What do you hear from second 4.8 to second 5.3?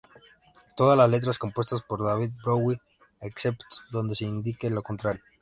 contrario.